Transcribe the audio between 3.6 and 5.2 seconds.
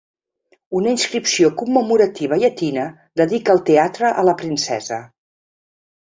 teatre a la princesa.